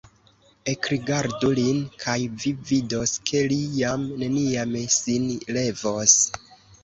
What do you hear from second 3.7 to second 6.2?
jam neniam sin levos.